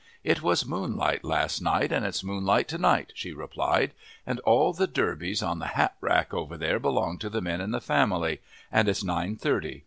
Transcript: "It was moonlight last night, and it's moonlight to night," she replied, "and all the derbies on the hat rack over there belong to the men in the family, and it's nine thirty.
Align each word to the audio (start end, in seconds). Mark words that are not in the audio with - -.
"It 0.23 0.41
was 0.41 0.65
moonlight 0.65 1.23
last 1.23 1.61
night, 1.61 1.91
and 1.91 2.03
it's 2.03 2.23
moonlight 2.23 2.67
to 2.69 2.79
night," 2.79 3.11
she 3.13 3.33
replied, 3.33 3.91
"and 4.25 4.39
all 4.39 4.73
the 4.73 4.87
derbies 4.87 5.43
on 5.43 5.59
the 5.59 5.67
hat 5.77 5.95
rack 6.01 6.33
over 6.33 6.57
there 6.57 6.79
belong 6.79 7.19
to 7.19 7.29
the 7.29 7.39
men 7.39 7.61
in 7.61 7.69
the 7.69 7.79
family, 7.81 8.41
and 8.71 8.89
it's 8.89 9.03
nine 9.03 9.35
thirty. 9.35 9.79